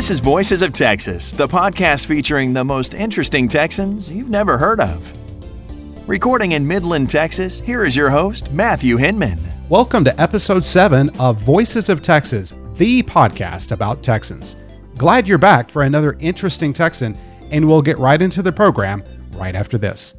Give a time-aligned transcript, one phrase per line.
[0.00, 4.80] This is Voices of Texas, the podcast featuring the most interesting Texans you've never heard
[4.80, 5.12] of.
[6.08, 9.38] Recording in Midland, Texas, here is your host, Matthew Hinman.
[9.68, 14.56] Welcome to episode 7 of Voices of Texas, the podcast about Texans.
[14.96, 17.14] Glad you're back for another interesting Texan,
[17.50, 20.14] and we'll get right into the program right after this.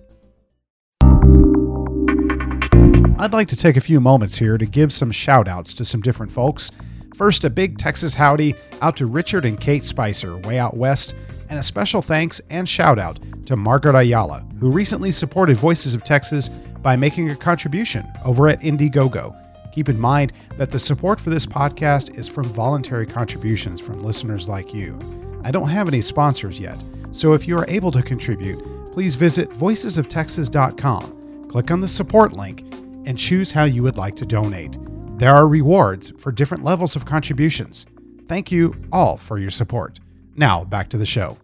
[3.18, 6.02] I'd like to take a few moments here to give some shout outs to some
[6.02, 6.70] different folks.
[7.16, 11.14] First, a big Texas howdy out to Richard and Kate Spicer, way out west,
[11.50, 16.04] and a special thanks and shout out to Margaret Ayala, who recently supported Voices of
[16.04, 19.36] Texas by making a contribution over at Indiegogo.
[19.72, 24.48] Keep in mind that the support for this podcast is from voluntary contributions from listeners
[24.48, 24.98] like you.
[25.44, 26.82] I don't have any sponsors yet,
[27.12, 32.62] so if you are able to contribute, please visit voicesoftexas.com, click on the support link,
[33.06, 34.78] and choose how you would like to donate.
[35.21, 37.86] There are rewards for different levels of contributions.
[38.27, 40.00] Thank you all for your support.
[40.36, 41.38] Now, back to the show.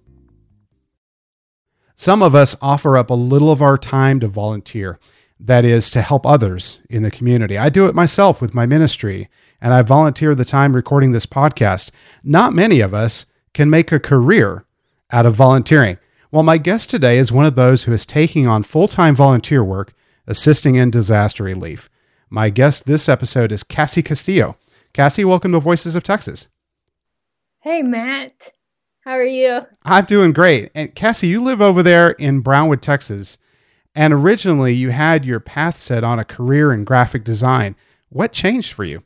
[1.96, 4.98] Some of us offer up a little of our time to volunteer,
[5.40, 7.56] that is, to help others in the community.
[7.56, 9.30] I do it myself with my ministry,
[9.62, 11.92] and I volunteer the time recording this podcast.
[12.24, 14.66] Not many of us can make a career
[15.12, 16.00] out of volunteering.
[16.32, 19.64] Well, my guest today is one of those who is taking on full time volunteer
[19.64, 19.94] work
[20.26, 21.92] assisting in disaster relief.
[22.30, 24.58] My guest this episode is Cassie Castillo.
[24.92, 26.50] Cassie, welcome to Voices of Texas.
[27.62, 28.52] Hey, Matt.
[29.02, 29.62] How are you?
[29.84, 30.70] I'm doing great.
[30.76, 33.38] And Cassie, you live over there in Brownwood, Texas.
[33.96, 37.78] And originally you had your path set on a career in graphic design.
[38.10, 39.04] What changed for you?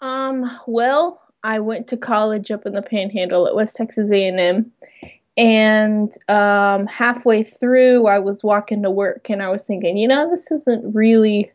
[0.00, 4.72] Um, well, I went to college up in the Panhandle at West Texas A&M,
[5.36, 10.30] and um, halfway through, I was walking to work, and I was thinking, you know,
[10.30, 11.50] this isn't really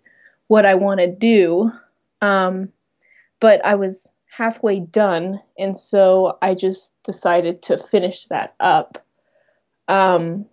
[0.48, 1.72] what I want to do.
[2.22, 2.70] Um,
[3.40, 9.04] but I was halfway done, and so I just decided to finish that up.
[9.88, 10.45] Um,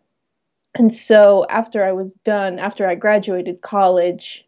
[0.74, 4.46] and so after I was done, after I graduated college,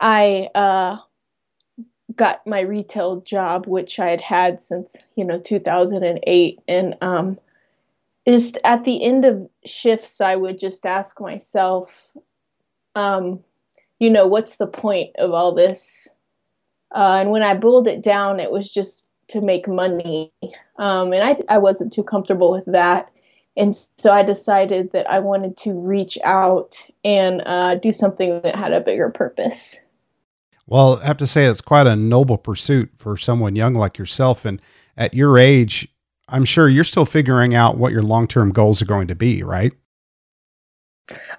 [0.00, 0.96] I uh,
[2.16, 7.38] got my retail job, which I had had since you know 2008, and um,
[8.26, 12.10] just at the end of shifts, I would just ask myself,
[12.94, 13.40] um,
[13.98, 16.08] you know, what's the point of all this?
[16.94, 20.32] Uh, and when I boiled it down, it was just to make money,
[20.78, 23.10] um, and I I wasn't too comfortable with that.
[23.56, 28.56] And so I decided that I wanted to reach out and uh, do something that
[28.56, 29.78] had a bigger purpose.
[30.66, 34.44] Well, I have to say it's quite a noble pursuit for someone young like yourself.
[34.44, 34.60] And
[34.96, 35.88] at your age,
[36.32, 39.42] I'm sure you're still figuring out what your long term goals are going to be,
[39.42, 39.72] right?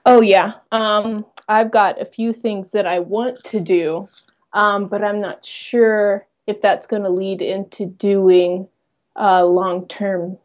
[0.05, 0.53] Oh, yeah.
[0.71, 4.05] Um, I've got a few things that I want to do,
[4.53, 8.67] um, but I'm not sure if that's going to lead into doing
[9.19, 10.37] uh, long term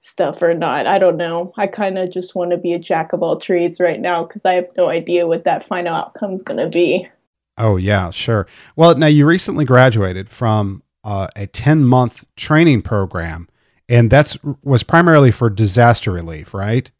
[0.00, 0.86] stuff or not.
[0.86, 1.52] I don't know.
[1.56, 4.44] I kind of just want to be a jack of all trades right now because
[4.44, 7.08] I have no idea what that final outcome is going to be.
[7.56, 8.46] Oh, yeah, sure.
[8.76, 13.48] Well, now you recently graduated from uh, a 10 month training program,
[13.88, 16.90] and that's was primarily for disaster relief, right?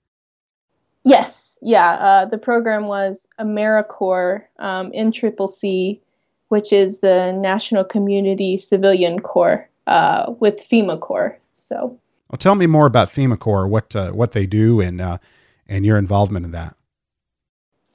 [1.05, 1.59] Yes.
[1.63, 1.93] Yeah.
[1.93, 6.01] Uh, the program was AmeriCorps um, C,
[6.49, 11.39] which is the National Community Civilian Corps uh, with FEMA Corps.
[11.53, 11.99] So,
[12.31, 15.19] well, tell me more about FEMA Corps, what uh, what they do, and uh,
[15.67, 16.77] and your involvement in that.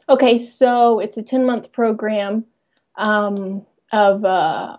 [0.09, 2.45] Okay, so it's a ten month program
[2.95, 4.77] um, of uh,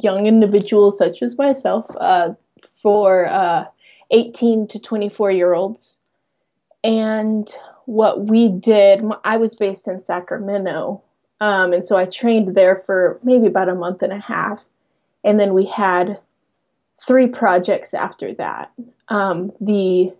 [0.00, 2.30] young individuals such as myself uh,
[2.74, 3.64] for uh,
[4.10, 6.00] 18 to 24 year olds.
[6.84, 7.52] And
[7.86, 11.02] what we did, I was based in Sacramento.
[11.40, 14.66] Um, and so I trained there for maybe about a month and a half.
[15.24, 16.20] And then we had
[17.04, 18.72] three projects after that.
[19.08, 20.12] Um, the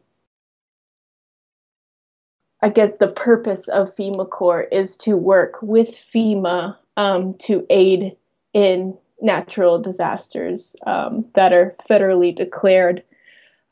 [2.62, 8.16] I get the purpose of FEMA Corps is to work with FEMA um, to aid
[8.54, 13.02] in natural disasters um, that are federally declared.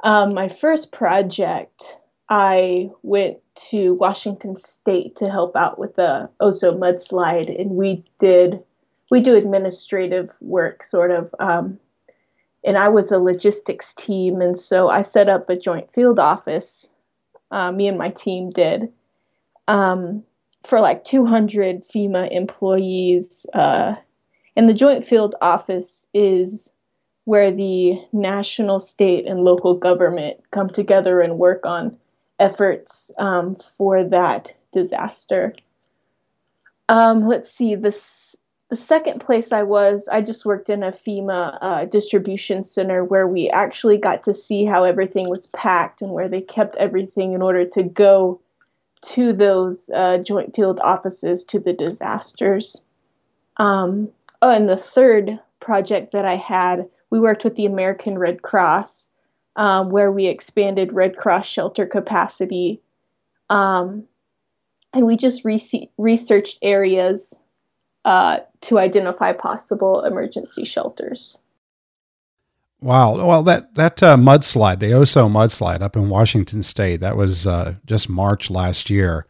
[0.03, 1.99] Um, my first project,
[2.29, 3.39] I went
[3.71, 8.63] to Washington State to help out with the Oso mudslide, and we did
[9.11, 11.35] we do administrative work, sort of.
[11.39, 11.79] Um,
[12.65, 16.95] and I was a logistics team, and so I set up a joint field office
[17.55, 18.93] uh, me and my team did
[19.69, 20.25] um,
[20.65, 23.47] for like 200 FEMA employees.
[23.55, 23.95] Uh,
[24.57, 26.75] and the Joint Field Office is
[27.25, 31.97] where the national, state, and local government come together and work on
[32.39, 35.55] efforts um, for that disaster.
[36.89, 38.37] Um, let's see, this,
[38.69, 43.27] the second place I was, I just worked in a FEMA uh, distribution center where
[43.27, 47.41] we actually got to see how everything was packed and where they kept everything in
[47.41, 48.41] order to go
[49.03, 52.85] to those uh, joint field offices to the disasters.
[53.57, 54.11] Um,
[54.45, 59.09] oh, and the third project that I had, we worked with the American Red Cross,
[59.57, 62.83] um, where we expanded Red Cross shelter capacity.
[63.49, 64.05] Um,
[64.93, 67.43] and we just re- researched areas
[68.05, 71.39] uh, to identify possible emergency shelters.
[72.83, 73.27] Wow.
[73.27, 77.77] Well, that that uh, mudslide, the Oso mudslide up in Washington State, that was uh,
[77.87, 79.27] just March last year,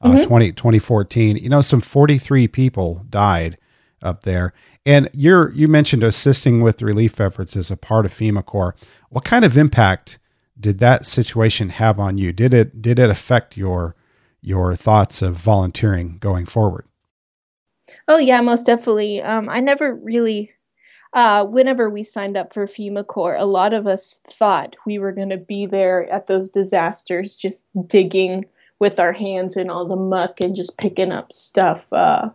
[0.00, 0.26] uh, mm-hmm.
[0.26, 1.36] 20, 2014.
[1.36, 3.58] You know, some 43 people died
[4.04, 4.52] up there.
[4.86, 8.76] And you're you mentioned assisting with relief efforts as a part of FEMA Corps.
[9.08, 10.18] What kind of impact
[10.58, 12.32] did that situation have on you?
[12.32, 13.96] Did it did it affect your
[14.40, 16.86] your thoughts of volunteering going forward?
[18.08, 19.22] Oh yeah, most definitely.
[19.22, 20.50] Um, I never really.
[21.12, 25.12] Uh, whenever we signed up for FEMA Corps, a lot of us thought we were
[25.12, 28.44] going to be there at those disasters, just digging
[28.80, 32.28] with our hands in all the muck and just picking up stuff, uh,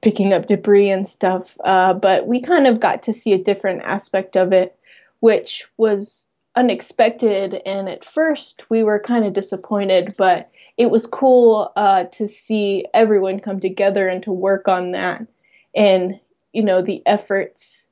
[0.00, 1.56] picking up debris and stuff.
[1.64, 4.76] Uh, but we kind of got to see a different aspect of it,
[5.20, 7.60] which was unexpected.
[7.66, 12.86] And at first, we were kind of disappointed, but it was cool uh, to see
[12.94, 15.26] everyone come together and to work on that
[15.74, 16.18] and
[16.52, 17.88] you know the efforts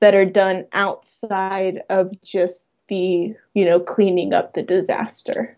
[0.00, 5.56] that are done outside of just the you know cleaning up the disaster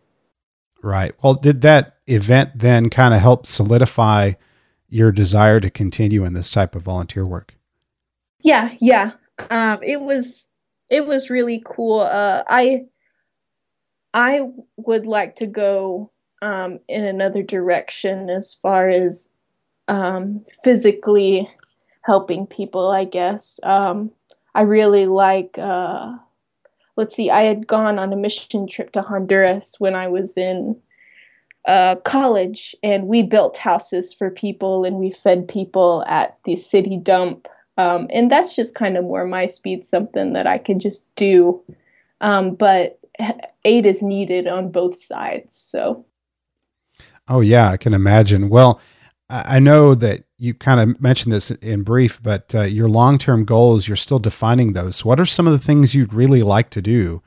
[0.82, 4.32] right well did that event then kind of help solidify
[4.88, 7.55] your desire to continue in this type of volunteer work?
[8.41, 9.12] Yeah yeah.
[9.50, 10.49] Um, it was
[10.91, 12.00] it was really cool.
[12.00, 12.85] Uh, i
[14.15, 14.41] i
[14.77, 16.11] would like to go
[16.43, 19.31] um, in another direction as far as
[19.88, 21.49] um, physically
[22.03, 23.59] helping people, I guess.
[23.62, 24.11] Um,
[24.55, 26.17] I really like, uh,
[26.97, 30.81] let's see, I had gone on a mission trip to Honduras when I was in
[31.67, 36.97] uh, college, and we built houses for people and we fed people at the city
[36.97, 37.49] dump.
[37.79, 41.63] Um, and that's just kind of more my speed, something that I could just do.
[42.21, 42.99] Um, but
[43.65, 45.57] aid is needed on both sides.
[45.57, 46.07] So
[47.29, 48.49] Oh, yeah, I can imagine.
[48.49, 48.81] Well,
[49.29, 53.45] I know that you kind of mentioned this in brief, but uh, your long term
[53.45, 55.05] goals, you're still defining those.
[55.05, 57.23] What are some of the things you'd really like to do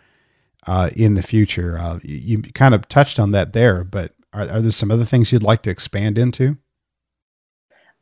[0.65, 1.77] uh, in the future?
[1.77, 5.31] Uh, you, kind of touched on that there, but are, are, there some other things
[5.31, 6.57] you'd like to expand into?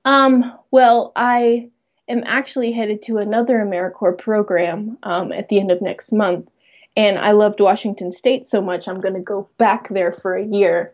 [0.06, 1.70] Um, well, I
[2.08, 6.50] am actually headed to another AmeriCorps program um, at the end of next month.
[6.96, 10.46] And I loved Washington State so much, I'm going to go back there for a
[10.46, 10.94] year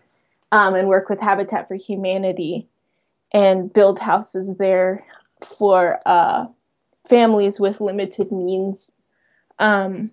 [0.52, 2.68] um, and work with Habitat for Humanity
[3.32, 5.06] and build houses there
[5.42, 6.46] for uh,
[7.08, 8.92] families with limited means.
[9.60, 10.12] Um,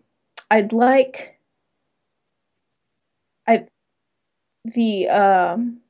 [0.50, 1.40] I'd like
[3.50, 3.66] I
[4.64, 5.80] the um,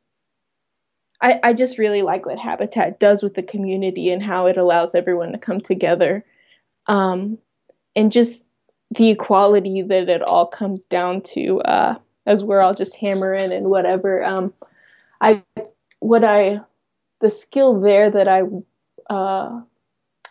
[1.20, 4.94] I, I just really like what Habitat does with the community and how it allows
[4.94, 6.24] everyone to come together.
[6.86, 7.38] Um,
[7.94, 8.44] and just
[8.90, 11.60] the equality that it all comes down to.
[11.62, 11.94] Uh,
[12.26, 14.24] as we're all just hammering and whatever.
[14.24, 14.54] Um,
[15.20, 15.42] I
[15.98, 16.60] what I
[17.20, 18.42] the skill there that I
[19.12, 19.60] uh,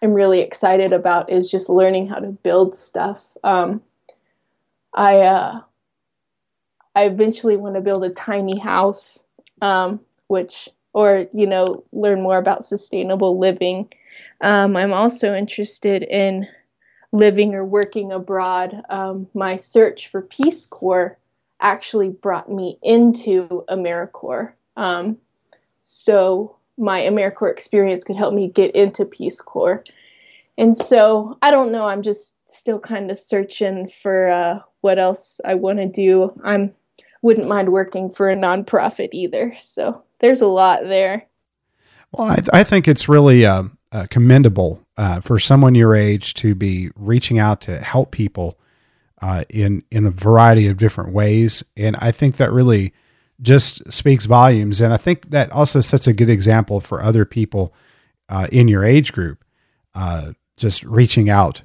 [0.02, 3.22] am really excited about is just learning how to build stuff.
[3.44, 3.82] Um,
[4.94, 5.62] I uh,
[7.00, 9.24] I eventually want to build a tiny house,
[9.62, 13.88] um, which or you know learn more about sustainable living.
[14.42, 16.46] Um, I'm also interested in
[17.14, 18.84] living or working abroad.
[18.90, 21.18] Um, my search for Peace Corps
[21.62, 24.52] actually brought me into AmeriCorps.
[24.76, 25.18] Um,
[25.82, 29.86] so my AmeriCorps experience could help me get into Peace Corps.
[30.58, 31.86] And so I don't know.
[31.86, 36.34] I'm just still kind of searching for uh, what else I want to do.
[36.44, 36.74] I'm
[37.22, 39.56] wouldn't mind working for a nonprofit either.
[39.58, 41.28] So there's a lot there.
[42.12, 46.34] Well, I, th- I think it's really uh, uh, commendable uh, for someone your age
[46.36, 48.60] to be reaching out to help people
[49.22, 52.94] uh, in in a variety of different ways, and I think that really
[53.42, 54.80] just speaks volumes.
[54.80, 57.74] And I think that also sets a good example for other people
[58.30, 59.44] uh, in your age group,
[59.94, 61.64] uh, just reaching out,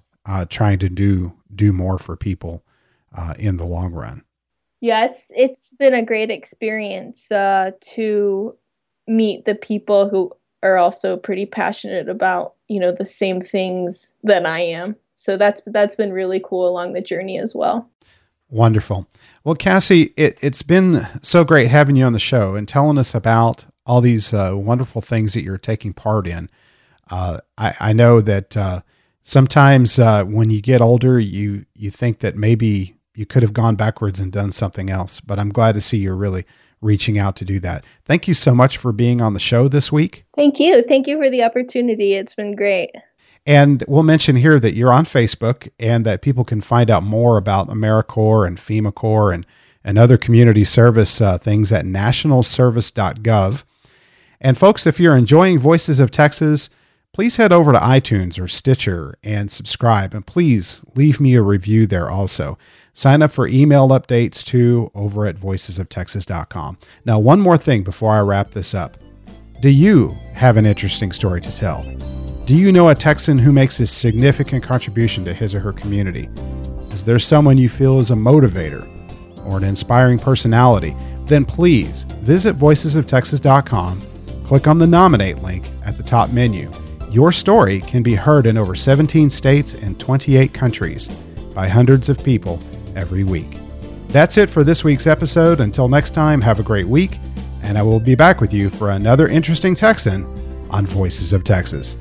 [0.49, 2.65] trying to do do more for people
[3.39, 4.25] in the long run.
[4.85, 8.55] Yeah, it's it's been a great experience uh, to
[9.09, 10.31] meet the people who
[10.63, 15.63] are also pretty passionate about you know the same things that I am so that's
[15.69, 17.89] that's been really cool along the journey as well.
[18.51, 19.07] Wonderful.
[19.43, 23.15] Well, Cassie, it, has been so great having you on the show and telling us
[23.15, 26.51] about all these uh, wonderful things that you're taking part in.
[27.11, 28.83] Uh, I, I know that uh,
[29.23, 33.77] sometimes uh, when you get older, you you think that maybe you could have gone
[33.77, 35.21] backwards and done something else.
[35.21, 36.45] But I'm glad to see you're really
[36.81, 37.85] reaching out to do that.
[38.05, 40.25] Thank you so much for being on the show this week.
[40.37, 40.83] Thank you.
[40.83, 42.15] Thank you for the opportunity.
[42.15, 42.91] It's been great.
[43.47, 47.37] And we'll mention here that you're on Facebook and that people can find out more
[47.37, 49.47] about AmeriCorps and FEMA Corps and,
[49.83, 53.65] and other community service uh, things at nationalservice.gov.
[54.41, 56.71] And folks, if you're enjoying Voices of Texas,
[57.13, 60.15] please head over to iTunes or Stitcher and subscribe.
[60.15, 62.59] And please leave me a review there also.
[62.97, 66.79] Sign up for email updates too over at voicesoftexas.com.
[67.05, 68.97] Now, one more thing before I wrap this up.
[69.61, 71.83] Do you have an interesting story to tell?
[72.47, 76.29] Do you know a Texan who makes a significant contribution to his or her community?
[76.93, 78.87] Is there someone you feel is a motivator
[79.45, 80.95] or an inspiring personality?
[81.27, 84.01] Then please visit voicesoftexas.com,
[84.45, 86.71] click on the nominate link at the top menu.
[87.11, 91.09] Your story can be heard in over 17 states and 28 countries
[91.55, 92.61] by hundreds of people
[92.97, 93.59] every week.
[94.09, 95.61] That's it for this week's episode.
[95.61, 97.19] Until next time, have a great week,
[97.63, 100.25] and I will be back with you for another interesting Texan
[100.71, 101.97] on Voices of Texas.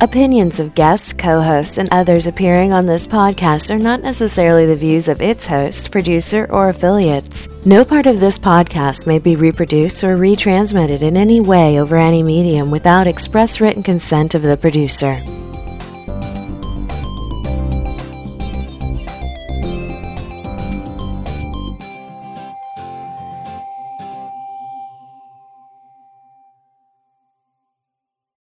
[0.00, 4.76] Opinions of guests, co hosts, and others appearing on this podcast are not necessarily the
[4.76, 7.48] views of its host, producer, or affiliates.
[7.66, 12.22] No part of this podcast may be reproduced or retransmitted in any way over any
[12.22, 15.20] medium without express written consent of the producer.